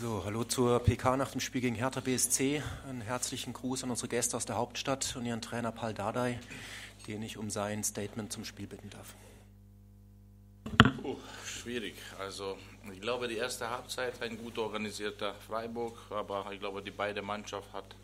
[0.00, 2.62] So, hallo zur PK nach dem Spiel gegen Hertha BSC.
[2.88, 6.38] Einen herzlichen Gruß an unsere Gäste aus der Hauptstadt und ihren Trainer Paul Dardai,
[7.08, 9.16] den ich um sein Statement zum Spiel bitten darf.
[11.02, 11.96] Uh, schwierig.
[12.16, 12.56] Also
[12.94, 17.72] ich glaube, die erste Halbzeit ein gut organisierter Freiburg, aber ich glaube, die beide Mannschaft
[17.72, 17.96] hat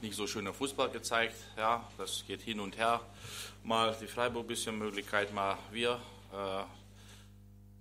[0.00, 1.34] nicht so schöner Fußball gezeigt.
[1.56, 3.00] Ja, das geht hin und her.
[3.64, 6.00] Mal die Freiburg bisschen Möglichkeit, mal wir.
[6.32, 6.81] Äh,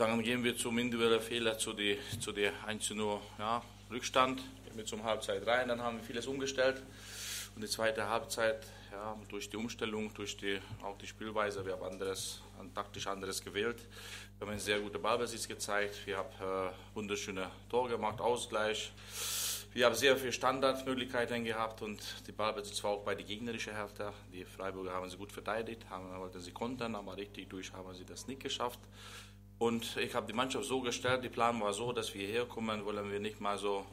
[0.01, 3.61] dann gehen wir zum individuellen Fehler zu der zu die 1 0 ja,
[3.91, 4.41] Rückstand.
[4.65, 6.81] Gehen wir zum Halbzeit rein, dann haben wir vieles umgestellt.
[7.55, 11.83] Und die zweite Halbzeit, ja, durch die Umstellung, durch die, auch die Spielweise, wir haben
[11.83, 12.41] anderes,
[12.73, 13.77] taktisch anderes gewählt.
[14.39, 15.99] Wir haben einen sehr guten Ballbesitz gezeigt.
[16.07, 18.91] Wir haben äh, wunderschöne Tor gemacht, Ausgleich.
[19.73, 24.11] Wir haben sehr viele Standardmöglichkeiten gehabt und die Ballbesitz war auch bei der gegnerischen Hälfte.
[24.33, 28.03] Die Freiburger haben sie gut verteidigt, haben, wollten sie kontern, aber richtig durch haben sie
[28.03, 28.79] das nicht geschafft.
[29.61, 33.11] Und ich habe die Mannschaft so gestellt, die Plan war so, dass wir herkommen, wollen
[33.11, 33.85] wir nicht mal so,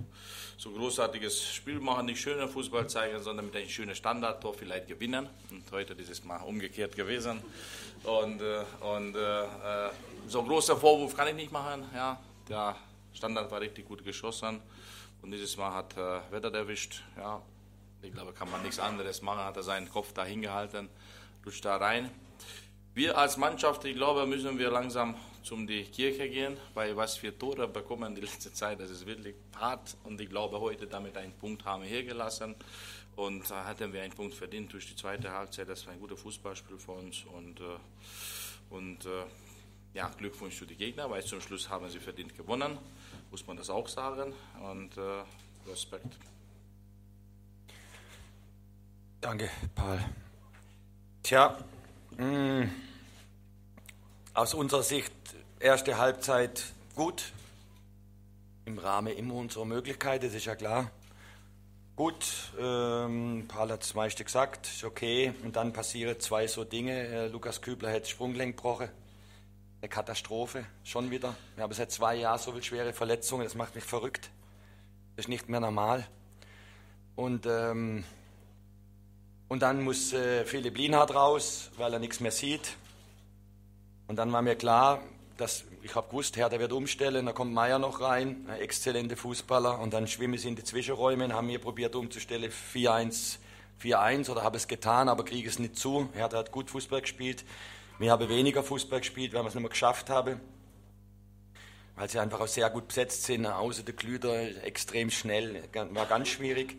[0.56, 5.28] so großartiges Spiel machen, nicht schöner Fußball zeigen, sondern mit einem schönen Standardtor vielleicht gewinnen.
[5.50, 7.42] Und heute ist es mal umgekehrt gewesen.
[8.02, 9.90] Und, äh, und äh, äh
[10.26, 11.84] so großer Vorwurf kann ich nicht machen.
[11.94, 12.74] Ja, der
[13.12, 14.62] Standard war richtig gut geschossen.
[15.20, 17.02] Und dieses Mal hat äh, Wetter erwischt.
[17.18, 17.42] Ja,
[18.00, 19.44] ich glaube, kann man nichts anderes machen.
[19.44, 20.88] Hat er seinen Kopf da hingehalten,
[21.44, 22.10] rutscht da rein.
[22.94, 25.14] Wir als Mannschaft, ich glaube, müssen wir langsam
[25.48, 29.34] zum die Kirche gehen, weil was wir Tore bekommen die letzte Zeit, das ist wirklich
[29.56, 29.96] hart.
[30.04, 32.54] Und ich glaube, heute damit einen Punkt haben wir hergelassen.
[33.16, 35.66] Und da hatten wir einen Punkt verdient durch die zweite Halbzeit.
[35.66, 37.24] Das war ein guter Fußballspiel für uns.
[37.24, 37.64] Und, äh,
[38.68, 39.24] und äh,
[39.94, 42.76] ja, Glückwunsch für die Gegner, weil zum Schluss haben sie verdient gewonnen,
[43.30, 44.34] muss man das auch sagen.
[44.62, 45.24] Und äh,
[45.66, 46.14] Respekt.
[49.22, 49.98] Danke, Paul.
[51.22, 51.56] Tja,
[52.18, 52.70] mh, mm,
[54.34, 55.12] aus unserer Sicht
[55.60, 56.64] erste Halbzeit
[56.94, 57.32] gut,
[58.64, 60.90] im Rahmen immer unserer Möglichkeiten, das ist ja klar.
[61.96, 65.32] Gut, ähm, Paul hat es meiste gesagt, ist okay.
[65.42, 66.92] Und dann passieren zwei so Dinge.
[66.92, 68.88] Äh, Lukas Kübler hat Sprunggelenk gebrochen
[69.80, 71.36] eine Katastrophe, schon wieder.
[71.54, 74.30] Wir haben seit zwei Jahren so viele schwere Verletzungen, das macht mich verrückt.
[75.14, 76.06] Das ist nicht mehr normal.
[77.14, 78.04] Und, ähm,
[79.48, 82.76] und dann muss äh, Philipp Lienhardt raus, weil er nichts mehr sieht.
[84.08, 85.00] Und dann war mir klar,
[85.38, 89.16] dass ich habe gewusst, Herr, der wird umstellen, da kommt Meier noch rein, ein exzellenter
[89.16, 89.78] Fußballer.
[89.78, 93.38] Und dann schwimme ich in die Zwischenräume und haben wir probiert umzustellen, 4-1,
[93.80, 96.08] 4-1 oder habe es getan, aber kriege es nicht zu.
[96.12, 97.44] Herr, hat gut Fußball gespielt.
[98.00, 100.40] Wir haben weniger Fußball gespielt, weil wir es nicht mehr geschafft haben.
[101.94, 103.46] Weil sie einfach auch sehr gut besetzt sind.
[103.46, 106.76] Außer der Klüter extrem schnell, war ganz schwierig.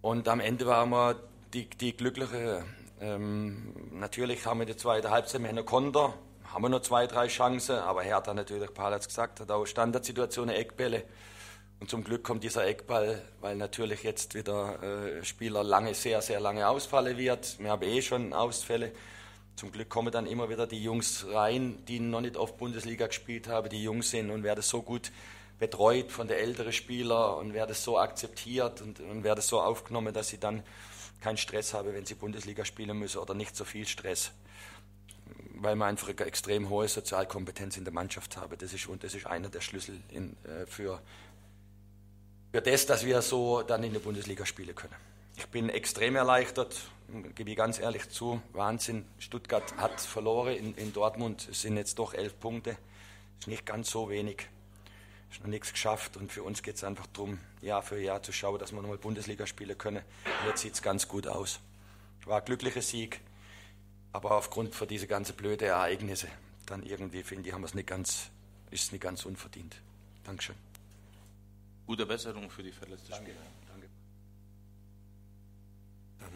[0.00, 1.16] Und am Ende waren wir
[1.52, 2.64] die, die Glückliche.
[3.00, 6.14] Ähm, natürlich haben wir die zweite Halbzeit mit einer Konter,
[6.56, 9.66] haben wir noch zwei, drei Chancen, aber Hertha natürlich, Paul hat es gesagt, hat auch
[9.66, 11.04] Standardsituationen, Eckbälle.
[11.80, 16.40] Und zum Glück kommt dieser Eckball, weil natürlich jetzt wieder äh, Spieler lange, sehr, sehr
[16.40, 17.58] lange ausfallen wird.
[17.58, 18.92] Wir haben eh schon Ausfälle.
[19.56, 23.48] Zum Glück kommen dann immer wieder die Jungs rein, die noch nicht auf Bundesliga gespielt
[23.48, 25.12] haben, die jung sind und werden so gut
[25.58, 30.28] betreut von den älteren Spielern und werden so akzeptiert und, und werden so aufgenommen, dass
[30.28, 30.62] sie dann
[31.20, 34.32] keinen Stress haben, wenn sie Bundesliga spielen müssen oder nicht so viel Stress.
[35.58, 38.56] Weil man einfach eine extrem hohe Sozialkompetenz in der Mannschaft habe.
[38.56, 41.00] Das ist, und das ist einer der Schlüssel in, äh, für,
[42.52, 44.94] für das, dass wir so dann in der Bundesliga spielen können.
[45.38, 46.74] Ich bin extrem erleichtert,
[47.34, 48.40] gebe ich ganz ehrlich zu.
[48.52, 49.04] Wahnsinn.
[49.18, 51.48] Stuttgart hat verloren in, in Dortmund.
[51.50, 52.76] Es sind jetzt doch elf Punkte.
[53.38, 54.48] Ist nicht ganz so wenig.
[55.30, 56.16] Ist noch nichts geschafft.
[56.16, 58.98] Und für uns geht es einfach darum, Jahr für Jahr zu schauen, dass wir nochmal
[58.98, 60.02] Bundesliga spielen können.
[60.24, 61.60] Und jetzt sieht es ganz gut aus.
[62.24, 63.20] War ein glücklicher Sieg.
[64.12, 66.28] Aber aufgrund von diese ganzen blöden Ereignisse,
[66.66, 68.30] dann irgendwie finde ich, haben wir es nicht ganz,
[68.70, 69.76] ist es nicht ganz unverdient.
[70.24, 70.56] Dankeschön.
[71.86, 73.30] Gute Besserung für die verletzten Danke.
[73.30, 73.56] Spieler.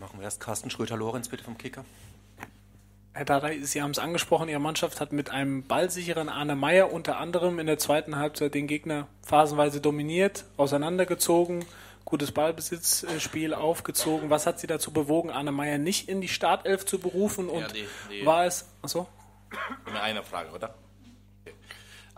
[0.00, 1.84] Machen wir erst Carsten Schröter-Lorenz bitte vom Kicker.
[3.12, 7.19] Herr Dardai, Sie haben es angesprochen, Ihre Mannschaft hat mit einem ballsicheren Arne Meyer unter
[7.19, 11.66] anderem in der zweiten Halbzeit den Gegner phasenweise dominiert, auseinandergezogen,
[12.05, 14.31] gutes Ballbesitzspiel aufgezogen.
[14.31, 17.49] Was hat Sie dazu bewogen, Arne Meyer nicht in die Startelf zu berufen?
[17.49, 18.69] Und ja, die, die, war es.
[18.82, 19.06] Achso?
[20.00, 20.75] Eine Frage, oder?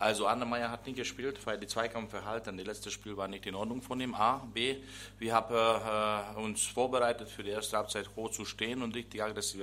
[0.02, 3.82] Also Annemeyer hat nicht gespielt, weil die Zweikampfverhalten, das letzte Spiel war nicht in Ordnung
[3.82, 4.17] von ihm.
[4.17, 4.38] A.
[4.52, 4.79] B.
[5.20, 9.61] Wir haben äh, uns vorbereitet für die erste Halbzeit hoch zu stehen und richtig aggressiv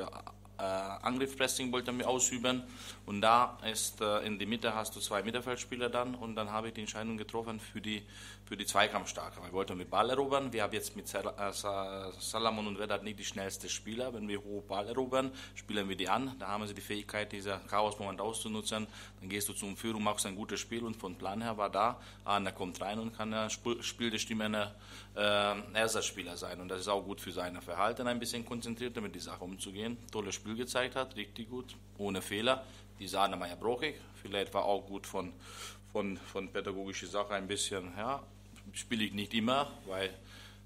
[0.59, 2.63] äh, Angriffspressing wollten wir ausüben.
[3.05, 6.67] Und da ist äh, in der Mitte hast du zwei Mittelfeldspieler dann und dann habe
[6.67, 8.03] ich die Entscheidung getroffen für die,
[8.49, 9.43] für die Zweikampfstarke.
[9.43, 10.51] Wir wollten mit Ball erobern.
[10.51, 11.21] Wir haben jetzt mit äh,
[12.19, 14.11] Salamon und Vedat nicht die schnellsten Spieler.
[14.11, 16.35] Wenn wir hoch Ball erobern, spielen wir die an.
[16.39, 18.87] Da haben sie die Fähigkeit, dieser Chaos-Moment auszunutzen.
[19.19, 22.01] Dann gehst du zum Führung, machst ein gutes Spiel und von Plan her war da,
[22.25, 24.73] ah, der kommt rein und kann der Spiel der Stimme eine
[25.15, 26.59] äh, Ersatzspieler sein.
[26.59, 29.95] Und das ist auch gut für sein Verhalten, ein bisschen konzentrierter mit die Sache umzugehen.
[30.11, 32.65] Tolles Spiel gezeigt hat, richtig gut, ohne Fehler.
[32.97, 35.33] Die Sahne Meier Brochig, vielleicht war auch gut von,
[35.91, 38.23] von, von pädagogischer Sache ein bisschen, ja,
[38.73, 40.13] spiele ich nicht immer, weil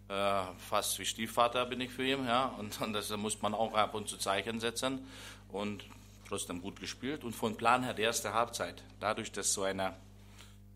[0.10, 3.94] äh, fast wie Stiefvater bin ich für ihn, ja, und, das muss man auch ab
[3.94, 5.08] und zu Zeichen setzen
[5.50, 5.84] und
[6.28, 9.96] trotzdem gut gespielt und von Plan her die erste Halbzeit, dadurch, dass so eine,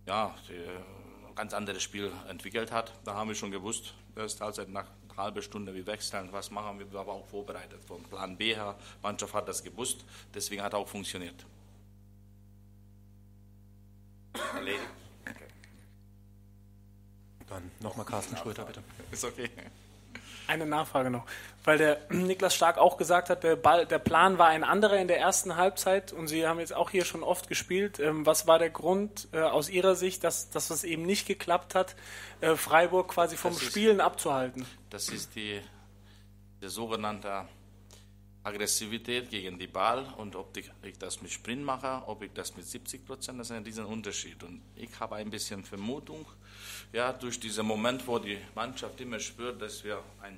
[0.06, 4.88] ja, die, ganz anderes Spiel entwickelt hat, da haben wir schon gewusst, erste Halbzeit nach
[5.10, 7.84] einer halben Stunde wir wechseln, was machen wir, wir waren auch vorbereitet.
[7.86, 10.04] Vom Plan B her, Mannschaft hat das gewusst,
[10.34, 11.46] deswegen hat auch funktioniert.
[14.54, 15.07] Erledigt.
[17.50, 18.84] Dann nochmal Carsten Schröter, bitte.
[19.12, 19.50] Ist okay.
[20.48, 21.26] Eine Nachfrage noch,
[21.66, 25.08] weil der Niklas Stark auch gesagt hat, der, Ball, der Plan war ein anderer in
[25.08, 28.00] der ersten Halbzeit und Sie haben jetzt auch hier schon oft gespielt.
[28.00, 31.76] Ähm, was war der Grund äh, aus Ihrer Sicht, dass, dass es eben nicht geklappt
[31.76, 31.96] hat,
[32.40, 34.66] äh, Freiburg quasi vom das Spielen ist, abzuhalten?
[34.90, 35.62] Das ist die,
[36.62, 37.46] der sogenannte
[38.48, 42.66] Aggressivität gegen die Ball und ob ich, das mit Sprint mache, ob ich das mit
[42.66, 44.42] 70 Prozent, das ist ein riesen Unterschied.
[44.44, 46.26] Und ich habe ein bisschen Vermutung,
[46.94, 50.38] ja, durch diesen Moment, wo die Mannschaft immer spürt, dass wir eine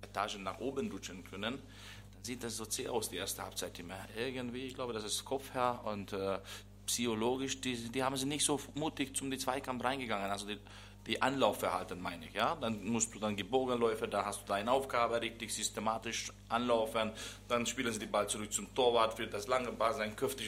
[0.00, 3.98] Etage nach oben rutschen können, dann sieht das so zäh aus, die erste Halbzeit immer.
[4.16, 6.38] Irgendwie, ich glaube, das ist Kopfherr und äh,
[6.86, 10.30] psychologisch, die, die haben sie nicht so mutig zum Zweikampf reingegangen.
[10.30, 10.58] Also die,
[11.06, 12.56] die Anlaufverhalten meine ich, ja.
[12.60, 17.10] Dann musst du dann Gebogenläufe, da hast du deine Aufgabe richtig systematisch anlaufen,
[17.48, 20.40] dann spielen sie die Ball zurück zum Torwart, für das lange Ball, dann köpft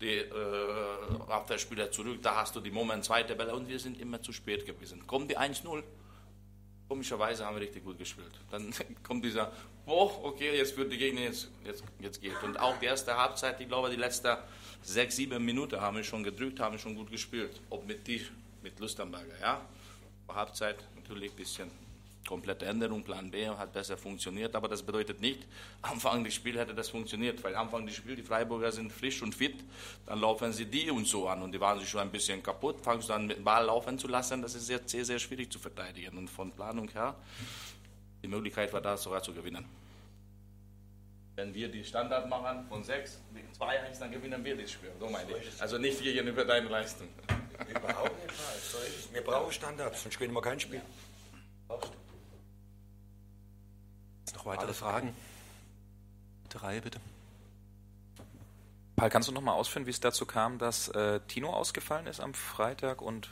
[0.00, 0.24] die, äh,
[1.28, 4.66] Abwehrspieler zurück, da hast du die Moment zweite Bälle und wir sind immer zu spät
[4.66, 5.06] gewesen.
[5.06, 5.82] Kommt die 1-0,
[6.88, 8.32] komischerweise haben wir richtig gut gespielt.
[8.50, 8.74] Dann
[9.04, 9.52] kommt dieser,
[9.86, 12.42] oh, okay, jetzt wird die Gegner, jetzt, jetzt, jetzt geht.
[12.42, 14.36] Und auch die erste Halbzeit, ich glaube, die letzten
[14.82, 17.60] sechs, sieben Minuten haben wir schon gedrückt, haben wir schon gut gespielt.
[17.70, 18.26] Ob mit die,
[18.62, 19.60] mit Lustenberger, ja.
[20.34, 21.70] Halbzeit natürlich ein bisschen
[22.26, 25.46] komplette Änderung, Plan B hat besser funktioniert, aber das bedeutet nicht,
[25.82, 29.34] Anfang des Spiels hätte das funktioniert, weil Anfang des Spiels die Freiburger sind frisch und
[29.34, 29.56] fit,
[30.06, 32.80] dann laufen sie die und so an und die waren sich schon ein bisschen kaputt,
[32.82, 35.50] fangst du an mit dem Ball laufen zu lassen, das ist sehr, sehr, sehr schwierig
[35.50, 37.14] zu verteidigen und von Planung her,
[38.22, 39.64] die Möglichkeit war da sogar zu gewinnen.
[41.36, 43.18] Wenn wir die Standard machen von 6,
[43.58, 45.60] 2-1, dann gewinnen wir das Spiel, so meine ich.
[45.60, 47.08] Also nicht gegenüber deiner Leistung.
[47.68, 48.09] Überhaupt
[49.12, 50.82] Wir brauchen Standards, sonst gewinnen wir kein Spiel.
[54.34, 55.14] Noch weitere Fragen?
[56.44, 57.00] Dritte Reihe, bitte.
[58.96, 62.20] Paul, kannst du noch mal ausführen, wie es dazu kam, dass äh, Tino ausgefallen ist
[62.20, 63.30] am Freitag und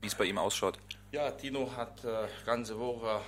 [0.00, 0.78] wie es bei ihm ausschaut?
[1.12, 3.20] Ja, Tino hat äh, ganze Woche,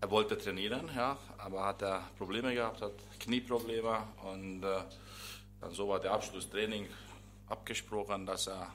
[0.00, 4.80] er wollte trainieren, ja, aber hat er Probleme gehabt, hat Knieprobleme und äh,
[5.60, 6.88] dann so war der Abschlusstraining
[7.48, 8.72] abgesprochen, dass er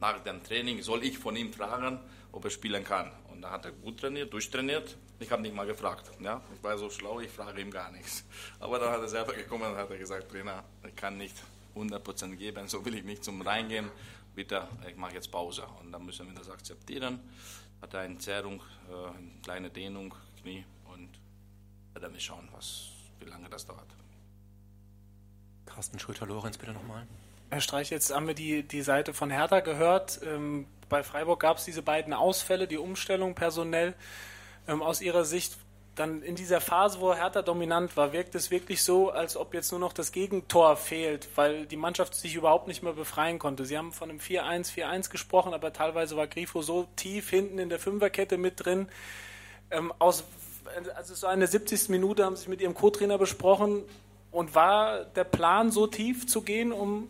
[0.00, 2.00] nach dem Training soll ich von ihm fragen,
[2.32, 3.12] ob er spielen kann.
[3.30, 4.96] Und da hat er gut trainiert, durchtrainiert.
[5.20, 6.10] Ich habe nicht mal gefragt.
[6.20, 6.42] Ja?
[6.54, 8.24] Ich war so schlau, ich frage ihm gar nichts.
[8.58, 11.36] Aber dann hat er selber gekommen und hat er gesagt, Trainer, ich kann nicht
[11.74, 13.90] 100% geben, so will ich nicht zum Reingehen.
[14.34, 15.64] Bitte, ich mache jetzt Pause.
[15.80, 17.20] Und dann müssen wir das akzeptieren.
[17.80, 21.08] Hat er eine Zerrung, äh, eine kleine Dehnung, Knie und
[21.94, 22.88] werden wir schauen, was,
[23.20, 23.94] wie lange das dauert.
[25.66, 27.06] Carsten Schröter-Lorenz, bitte nochmal.
[27.54, 30.18] Herr Streich, jetzt haben wir die, die Seite von Hertha gehört.
[30.24, 33.94] Ähm, bei Freiburg gab es diese beiden Ausfälle, die Umstellung personell.
[34.66, 35.56] Ähm, aus Ihrer Sicht,
[35.94, 39.70] dann in dieser Phase, wo Hertha dominant war, wirkt es wirklich so, als ob jetzt
[39.70, 43.64] nur noch das Gegentor fehlt, weil die Mannschaft sich überhaupt nicht mehr befreien konnte.
[43.64, 47.68] Sie haben von einem 4-1, 4-1 gesprochen, aber teilweise war Grifo so tief hinten in
[47.68, 48.88] der Fünferkette mit drin.
[49.70, 50.24] Ähm, aus,
[50.96, 51.88] also so eine 70.
[51.88, 53.84] Minute haben Sie mit Ihrem Co-Trainer besprochen.
[54.32, 57.06] Und war der Plan so tief zu gehen, um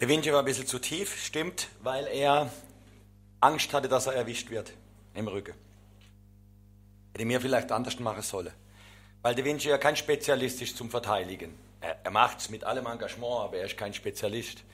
[0.00, 2.50] der Windsche war ein bisschen zu tief, stimmt, weil er
[3.40, 4.72] Angst hatte, dass er erwischt wird
[5.14, 5.54] im Rücken.
[7.14, 8.52] Hätte mir vielleicht anders machen sollen.
[9.22, 11.58] Weil der Windsche ja kein Spezialist ist zum Verteidigen.
[11.80, 14.64] Er, er macht es mit allem Engagement, aber er ist kein Spezialist.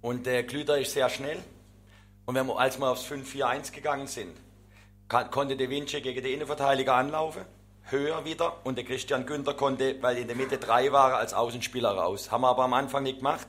[0.00, 1.42] Und der Klüter ist sehr schnell.
[2.24, 4.34] Und wir, als wir aufs 5-4-1 gegangen sind,
[5.08, 7.44] kann, konnte der Windsche gegen den Innenverteidiger anlaufen,
[7.82, 8.64] höher wieder.
[8.64, 12.30] Und der Christian Günther konnte, weil in der Mitte drei war, als Außenspieler raus.
[12.30, 13.48] Haben wir aber am Anfang nicht gemacht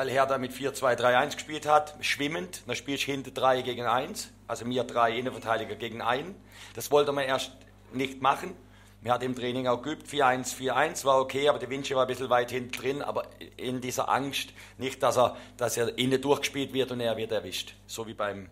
[0.00, 2.62] weil Hertha mit 4-2-3-1 gespielt hat, schwimmend.
[2.66, 6.34] Dann spielst du hinter 3 gegen 1, also mir drei Innenverteidiger gegen einen.
[6.74, 7.52] Das wollte man erst
[7.92, 8.56] nicht machen.
[9.02, 12.08] Mir hat im Training auch geübt, 4-1, 4-1 war okay, aber der Vinci war ein
[12.08, 13.26] bisschen weit hinten drin, aber
[13.58, 17.74] in dieser Angst, nicht, dass er, dass er innen durchgespielt wird und er wird erwischt.
[17.86, 18.48] So wie beim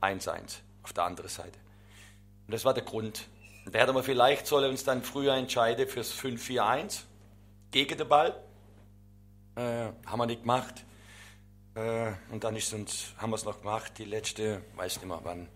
[0.00, 1.60] 1-1 auf der anderen Seite.
[2.48, 3.28] Und das war der Grund.
[3.64, 7.02] Und da hätten wir vielleicht sollen uns dann früher entscheiden fürs 5-4-1
[7.70, 8.34] gegen den Ball.
[9.60, 10.86] Äh, haben wir nicht gemacht.
[11.74, 15.20] Äh, und dann ist uns, haben wir es noch gemacht, die letzte, weiß nicht mehr
[15.22, 15.48] wann.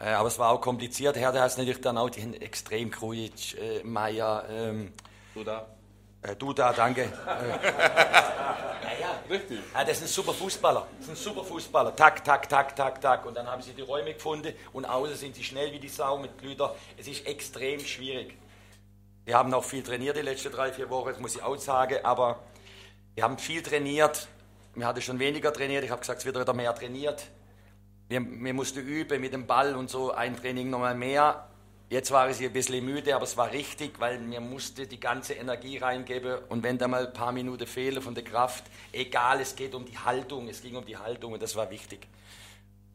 [0.00, 1.16] Äh, aber es war auch kompliziert.
[1.16, 4.92] Herr, der hat natürlich dann auch den extrem Krujic, äh, Meier, ähm,
[5.34, 5.66] Du da?
[6.22, 7.12] äh, Duda, danke.
[8.82, 9.58] Äh, ja, Richtig.
[9.72, 10.86] ja, das ist ein super Fußballer.
[10.98, 11.94] Das ist ein super Fußballer.
[11.96, 13.24] Tak, tak, tak, tak, tak.
[13.24, 16.18] Und dann haben sie die Räume gefunden und außen sind sie schnell wie die Sau
[16.18, 16.74] mit Glüter.
[16.98, 18.36] Es ist extrem schwierig.
[19.24, 22.04] Wir haben auch viel trainiert die letzten drei, vier Wochen, das muss ich auch sagen,
[22.04, 22.40] aber
[23.14, 24.28] wir haben viel trainiert.
[24.74, 25.84] Wir hatten schon weniger trainiert.
[25.84, 27.26] Ich habe gesagt, es wird wieder mehr trainiert.
[28.08, 31.48] Wir, wir mussten üben mit dem Ball und so, ein Training nochmal mehr.
[31.88, 35.34] Jetzt war ich ein bisschen müde, aber es war richtig, weil mir musste die ganze
[35.34, 39.54] Energie reingeben und wenn da mal ein paar Minuten fehlen von der Kraft, egal, es
[39.54, 42.08] geht um die Haltung, es ging um die Haltung und das war wichtig.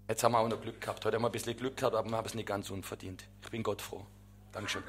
[0.07, 1.05] Jetzt haben wir auch noch Glück gehabt.
[1.05, 3.23] Heute haben wir ein bisschen Glück gehabt, aber wir haben es nicht ganz unverdient.
[3.43, 4.03] Ich bin Gott froh.
[4.51, 4.83] Dankeschön.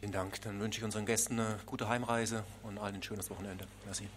[0.00, 0.40] Vielen Dank.
[0.42, 3.66] Dann wünsche ich unseren Gästen eine gute Heimreise und allen ein schönes Wochenende.
[3.84, 4.08] Merci.